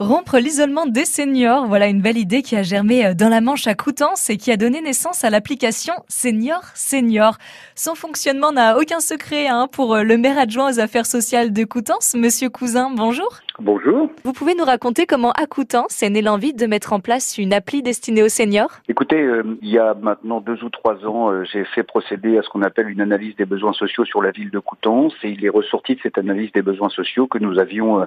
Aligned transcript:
Rompre 0.00 0.38
l'isolement 0.38 0.86
des 0.86 1.04
seniors, 1.04 1.68
voilà 1.68 1.86
une 1.86 2.02
belle 2.02 2.18
idée 2.18 2.42
qui 2.42 2.56
a 2.56 2.64
germé 2.64 3.06
euh, 3.06 3.14
dans 3.14 3.28
la 3.28 3.40
Manche 3.40 3.68
à 3.68 3.76
Coutances 3.76 4.28
et 4.28 4.36
qui 4.36 4.50
a 4.50 4.56
donné 4.56 4.80
naissance 4.80 5.22
à 5.22 5.30
l'application 5.30 5.94
Senior 6.08 6.62
Senior. 6.74 7.38
Son 7.76 7.94
fonctionnement 7.94 8.50
n'a 8.50 8.76
aucun 8.76 8.98
secret 8.98 9.46
hein, 9.46 9.68
pour 9.70 9.94
euh, 9.94 10.02
le 10.02 10.18
maire 10.18 10.36
adjoint 10.36 10.72
aux 10.72 10.80
affaires 10.80 11.06
sociales 11.06 11.52
de 11.52 11.62
Coutances, 11.62 12.14
Monsieur 12.16 12.48
Cousin. 12.50 12.90
Bonjour. 12.90 13.38
Bonjour. 13.60 14.10
Vous 14.24 14.32
pouvez 14.32 14.54
nous 14.54 14.64
raconter 14.64 15.06
comment 15.06 15.30
à 15.32 15.46
Coutances 15.46 16.02
est 16.02 16.10
née 16.10 16.22
l'envie 16.22 16.54
de 16.54 16.66
mettre 16.66 16.92
en 16.92 17.00
place 17.00 17.38
une 17.38 17.52
appli 17.52 17.82
destinée 17.82 18.22
aux 18.22 18.28
seniors? 18.28 18.70
Écoutez, 18.88 19.20
euh, 19.20 19.42
il 19.62 19.68
y 19.68 19.78
a 19.78 19.94
maintenant 19.94 20.40
deux 20.40 20.64
ou 20.64 20.70
trois 20.70 21.04
ans, 21.06 21.44
j'ai 21.44 21.64
fait 21.64 21.84
procéder 21.84 22.36
à 22.36 22.42
ce 22.42 22.48
qu'on 22.48 22.62
appelle 22.62 22.88
une 22.88 23.00
analyse 23.00 23.36
des 23.36 23.44
besoins 23.44 23.72
sociaux 23.72 24.04
sur 24.04 24.22
la 24.22 24.32
ville 24.32 24.50
de 24.50 24.58
Coutances 24.58 25.14
et 25.22 25.30
il 25.30 25.44
est 25.44 25.50
ressorti 25.50 25.94
de 25.94 26.00
cette 26.02 26.18
analyse 26.18 26.50
des 26.52 26.62
besoins 26.62 26.88
sociaux 26.88 27.26
que 27.26 27.38
nous 27.38 27.58
avions 27.58 28.06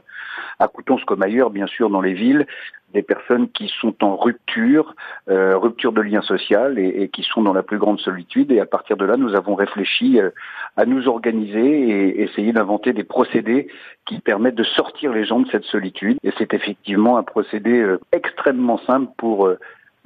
à 0.60 0.68
Coutances 0.68 1.04
comme 1.06 1.24
ailleurs, 1.24 1.50
bien 1.50 1.68
sûr 1.68 1.90
dans 1.90 2.02
les 2.02 2.14
villes 2.14 2.46
des 2.94 3.02
personnes 3.02 3.50
qui 3.50 3.72
sont 3.82 4.04
en 4.04 4.16
rupture, 4.16 4.96
euh, 5.30 5.58
rupture 5.58 5.92
de 5.92 6.02
lien 6.02 6.22
social 6.22 6.80
et, 6.80 7.10
qui 7.10 7.24
sont 7.24 7.42
dans 7.42 7.54
la 7.54 7.64
plus 7.64 7.78
grande 7.78 8.00
solitude. 8.00 8.52
Et 8.52 8.60
à 8.62 8.66
partir 8.66 8.96
de 8.96 9.06
là, 9.06 9.18
nous 9.18 9.36
avons 9.36 9.56
réfléchi 9.56 10.20
euh, 10.20 10.30
à 10.78 10.86
nous 10.86 11.08
organiser 11.08 11.60
et 11.60 12.22
essayer 12.22 12.54
d'inventer 12.54 12.94
des 12.94 13.04
procédés 13.04 13.68
qui 14.06 14.20
permettent 14.20 14.56
de 14.56 14.64
sortir 14.64 15.12
les 15.12 15.26
gens 15.26 15.42
de 15.42 15.50
cette 15.50 15.66
solitude. 15.66 16.18
Et 16.24 16.32
c'est 16.38 16.54
effectivement 16.54 17.18
un 17.18 17.24
procédé 17.24 17.82
euh, 17.82 18.00
extrêmement 18.14 18.78
simple 18.80 19.12
pour 19.18 19.50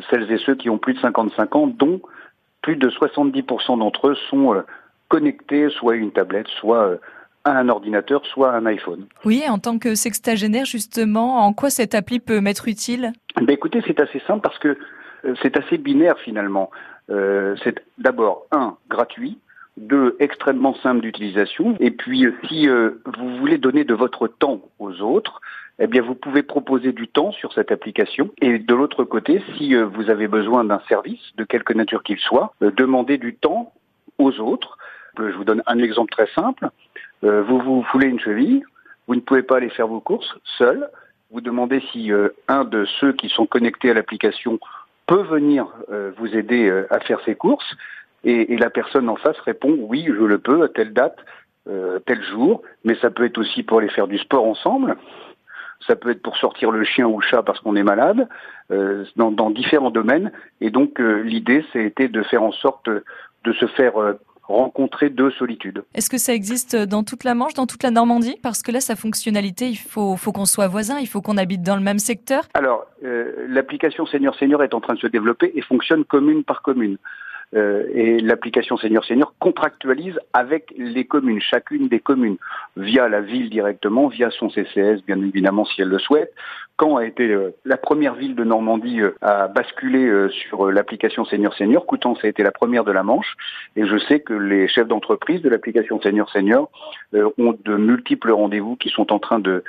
celles 0.09 0.32
et 0.32 0.40
ceux 0.40 0.55
qui 0.55 0.70
ont 0.70 0.79
plus 0.79 0.95
de 0.95 0.99
55 0.99 1.55
ans, 1.55 1.68
dont 1.68 2.02
plus 2.63 2.77
de 2.77 2.90
70% 2.90 3.77
d'entre 3.77 4.09
eux 4.09 4.18
sont 4.29 4.63
connectés 5.07 5.70
soit 5.70 5.93
à 5.93 5.95
une 5.95 6.12
tablette, 6.12 6.48
soit 6.48 6.98
à 7.44 7.58
un 7.58 7.70
ordinateur, 7.70 8.26
soit 8.26 8.52
à 8.52 8.58
un 8.58 8.66
iPhone. 8.66 9.05
Oui, 9.26 9.44
en 9.48 9.59
tant 9.59 9.80
que 9.80 9.95
sextagénaire, 9.95 10.66
justement, 10.66 11.45
en 11.45 11.54
quoi 11.54 11.70
cette 11.70 11.95
appli 11.95 12.20
peut 12.20 12.41
m'être 12.41 12.68
utile? 12.68 13.13
Ben 13.36 13.49
Écoutez, 13.49 13.82
c'est 13.88 13.99
assez 13.99 14.22
simple 14.27 14.41
parce 14.41 14.59
que 14.59 14.77
euh, 15.26 15.36
c'est 15.41 15.58
assez 15.58 15.77
binaire 15.77 16.18
finalement. 16.20 16.70
Euh, 17.12 17.55
c'est 17.63 17.84
d'abord, 17.98 18.46
un, 18.52 18.77
gratuit, 18.90 19.38
deux, 19.77 20.15
extrêmement 20.20 20.76
simple 20.76 21.02
d'utilisation, 21.02 21.76
et 21.80 21.91
puis 21.91 22.26
euh, 22.26 22.34
si 22.48 22.68
euh, 22.68 23.02
vous 23.18 23.38
voulez 23.38 23.58
donner 23.58 23.84
de 23.84 23.93
votre 23.93 24.27
temps 24.27 24.62
aux 24.80 25.02
autres, 25.02 25.41
eh 25.80 25.87
bien 25.87 26.02
vous 26.02 26.15
pouvez 26.15 26.43
proposer 26.43 26.91
du 26.91 27.08
temps 27.08 27.32
sur 27.32 27.54
cette 27.54 27.71
application, 27.71 28.30
et 28.41 28.60
de 28.60 28.76
l'autre 28.76 29.04
côté, 29.04 29.41
si 29.58 29.74
vous 29.76 30.10
avez 30.10 30.27
besoin 30.27 30.63
d'un 30.63 30.82
service, 30.87 31.21
de 31.37 31.43
quelque 31.43 31.74
nature 31.74 32.04
qu'il 32.04 32.20
soit, 32.20 32.54
demandez 32.62 33.18
du 33.18 33.35
temps 33.35 33.74
aux 34.18 34.40
autres. 34.40 34.77
Je 35.17 35.35
vous 35.35 35.43
donne 35.43 35.62
un 35.67 35.79
exemple 35.79 36.12
très 36.12 36.27
simple. 36.27 36.70
Euh, 37.23 37.41
vous 37.43 37.59
vous 37.59 37.84
foulez 37.84 38.07
une 38.07 38.20
cheville, 38.20 38.63
vous 39.07 39.15
ne 39.15 39.21
pouvez 39.21 39.43
pas 39.43 39.57
aller 39.57 39.70
faire 39.70 39.87
vos 39.87 39.99
courses 39.99 40.35
seul. 40.57 40.90
Vous 41.31 41.41
demandez 41.41 41.81
si 41.91 42.12
euh, 42.12 42.29
un 42.48 42.63
de 42.63 42.85
ceux 42.99 43.13
qui 43.13 43.29
sont 43.29 43.45
connectés 43.45 43.91
à 43.91 43.93
l'application 43.93 44.59
peut 45.07 45.23
venir 45.23 45.68
euh, 45.91 46.12
vous 46.18 46.35
aider 46.35 46.71
à 46.90 46.99
faire 46.99 47.20
ses 47.26 47.35
courses. 47.35 47.76
Et, 48.23 48.53
et, 48.53 48.57
la 48.57 48.70
personne 48.70 49.09
en 49.09 49.15
face 49.15 49.40
répond 49.40 49.76
oui, 49.79 50.05
je 50.07 50.23
le 50.23 50.37
peux 50.37 50.63
à 50.63 50.70
telle 50.70 50.93
date, 50.93 51.18
tel 52.05 52.23
jour. 52.23 52.62
Mais 52.84 52.96
ça 52.96 53.09
peut 53.09 53.25
être 53.25 53.37
aussi 53.37 53.63
pour 53.63 53.79
aller 53.79 53.90
faire 53.90 54.07
du 54.07 54.18
sport 54.18 54.46
ensemble. 54.46 54.96
Ça 55.87 55.96
peut 55.96 56.12
être 56.12 56.21
pour 56.21 56.37
sortir 56.37 56.70
le 56.70 56.84
chien 56.84 57.07
ou 57.07 57.20
le 57.20 57.25
chat 57.25 57.41
parce 57.41 57.59
qu'on 57.59 57.75
est 57.75 57.84
malade, 57.84 58.27
dans, 59.15 59.31
dans, 59.31 59.49
différents 59.49 59.90
domaines. 59.90 60.31
Et 60.59 60.70
donc 60.70 60.99
l'idée, 60.99 61.65
c'était 61.73 62.07
de 62.07 62.21
faire 62.21 62.43
en 62.43 62.51
sorte 62.51 62.87
de 62.87 63.53
se 63.53 63.65
faire 63.65 63.93
rencontrer 64.44 65.09
deux 65.09 65.31
solitudes. 65.31 65.84
Est-ce 65.94 66.09
que 66.09 66.17
ça 66.17 66.34
existe 66.34 66.75
dans 66.75 67.03
toute 67.03 67.23
la 67.23 67.35
Manche, 67.35 67.53
dans 67.53 67.67
toute 67.67 67.84
la 67.84 67.91
Normandie? 67.91 68.38
Parce 68.41 68.61
que 68.63 68.72
là, 68.72 68.81
sa 68.81 68.95
fonctionnalité, 68.95 69.69
il 69.69 69.78
faut, 69.78 70.16
faut 70.17 70.31
qu'on 70.31 70.45
soit 70.45 70.67
voisin, 70.67 71.00
il 71.00 71.07
faut 71.07 71.22
qu'on 71.22 71.38
habite 71.38 71.61
dans 71.61 71.75
le 71.75 71.81
même 71.81 72.00
secteur. 72.00 72.44
Alors, 72.53 72.85
euh, 73.03 73.45
l'application 73.47 74.06
Senior 74.06 74.35
Senior 74.35 74.63
est 74.63 74.73
en 74.73 74.81
train 74.81 74.94
de 74.94 75.00
se 75.00 75.07
développer 75.07 75.51
et 75.56 75.62
fonctionne 75.62 76.03
commune 76.03 76.44
par 76.44 76.62
commune. 76.62 76.97
Euh, 77.53 77.84
et 77.94 78.19
l'application 78.19 78.78
Senior 78.78 79.03
Senior 79.03 79.34
contractualise 79.40 80.18
avec 80.31 80.74
les 80.78 81.03
communes, 81.03 81.42
chacune 81.42 81.90
des 81.90 82.00
communes, 82.00 82.38
via 82.78 83.09
la 83.09 83.20
ville 83.20 83.50
directement, 83.50 84.08
via 84.08 84.30
son 84.31 84.50
CCS, 84.50 85.02
bien 85.06 85.22
évidemment, 85.22 85.66
si 85.66 85.81
elle 85.81 85.90
le 85.90 86.00
souhaite. 86.00 86.34
Quand 86.78 86.96
a 86.96 87.06
été 87.06 87.28
euh, 87.28 87.53
la 87.66 87.78
première 87.78 88.16
ville 88.16 88.36
de 88.36 88.44
Normandie 88.46 89.02
euh, 89.02 89.12
à 89.22 89.48
basculer 89.50 90.30
sur 90.30 90.72
l'application 90.72 91.25
Senior 91.25 91.53
Senior, 91.53 91.86
Coutances 91.86 92.24
a 92.24 92.28
été 92.28 92.42
la 92.42 92.52
première 92.52 92.86
de 92.86 92.92
la 92.92 93.03
Manche, 93.03 93.36
et 93.75 93.86
je 93.86 93.98
sais 93.98 94.22
que 94.22 94.34
les 94.34 94.68
chefs 94.70 94.88
d'entreprise 94.88 95.42
de 95.42 95.50
l'application 95.50 96.00
Senior 96.02 96.30
Senior 96.30 96.70
ont 97.14 97.58
de 97.66 97.75
multiples 97.75 98.31
rendez-vous 98.31 98.78
qui 98.78 98.90
sont 98.90 99.12
en 99.12 99.20
train 99.20 99.40
de, 99.40 99.64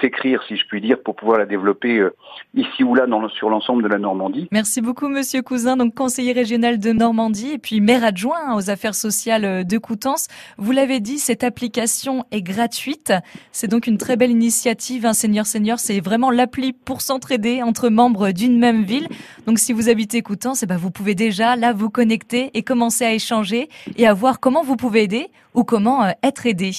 s'écrire, 0.00 0.42
si 0.46 0.56
je 0.56 0.66
puis 0.66 0.80
dire, 0.80 1.00
pour 1.02 1.16
pouvoir 1.16 1.38
la 1.38 1.46
développer 1.46 2.06
ici 2.54 2.84
ou 2.84 2.94
là 2.94 3.06
sur 3.34 3.50
l'ensemble 3.50 3.82
de 3.82 3.88
la 3.88 3.98
Normandie. 3.98 4.48
Merci 4.52 4.80
beaucoup, 4.80 5.08
Monsieur 5.08 5.42
Cousin, 5.42 5.76
donc 5.76 5.94
conseiller 5.94 6.32
régional 6.32 6.78
de 6.78 6.92
Normandie 6.92 7.21
et 7.30 7.58
puis 7.58 7.80
maire 7.80 8.04
adjoint 8.04 8.54
aux 8.56 8.70
affaires 8.70 8.94
sociales 8.94 9.66
de 9.66 9.78
Coutances. 9.78 10.26
Vous 10.58 10.72
l'avez 10.72 11.00
dit, 11.00 11.18
cette 11.18 11.44
application 11.44 12.24
est 12.30 12.42
gratuite. 12.42 13.12
C'est 13.52 13.68
donc 13.68 13.86
une 13.86 13.98
très 13.98 14.16
belle 14.16 14.30
initiative. 14.30 15.06
Un 15.06 15.14
Senior 15.14 15.46
Senior, 15.46 15.78
c'est 15.78 16.00
vraiment 16.00 16.30
l'appli 16.30 16.72
pour 16.72 17.00
s'entraider 17.00 17.62
entre 17.62 17.88
membres 17.88 18.32
d'une 18.32 18.58
même 18.58 18.84
ville. 18.84 19.08
Donc 19.46 19.58
si 19.58 19.72
vous 19.72 19.88
habitez 19.88 20.22
Coutances, 20.22 20.62
eh 20.62 20.66
ben, 20.66 20.76
vous 20.76 20.90
pouvez 20.90 21.14
déjà 21.14 21.56
là 21.56 21.72
vous 21.72 21.90
connecter 21.90 22.50
et 22.54 22.62
commencer 22.62 23.04
à 23.04 23.12
échanger 23.12 23.68
et 23.96 24.06
à 24.06 24.14
voir 24.14 24.40
comment 24.40 24.62
vous 24.62 24.76
pouvez 24.76 25.04
aider 25.04 25.30
ou 25.54 25.64
comment 25.64 26.04
euh, 26.04 26.10
être 26.22 26.46
aidé. 26.46 26.72